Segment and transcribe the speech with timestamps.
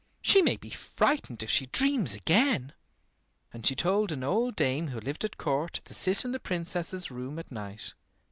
[0.23, 2.73] "She may be frightened if she dreams again."
[3.53, 7.11] And she told an old dame who lived at court to sit in the Princess's
[7.11, 7.93] room at night.